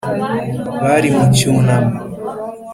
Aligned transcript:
bari 0.83 1.09
mu 1.15 1.23
cyunamo 1.35 1.97